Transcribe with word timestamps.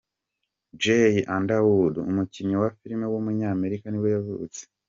Jay 0.81 1.13
Underwood, 1.35 1.95
umukinnyi 2.09 2.55
wa 2.61 2.69
film 2.79 3.01
w’umunyamerika 3.11 3.85
nibwo 3.89 4.09
yavutse. 4.15 4.61